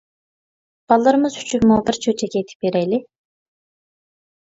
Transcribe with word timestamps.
بالىلىرىمىز 0.93 1.37
ئۈچۈنمۇ 1.43 1.79
بىر 1.91 2.01
چۆچەك 2.07 2.41
ئېيتىپ 2.43 2.67
بېرەيلى! 2.69 3.05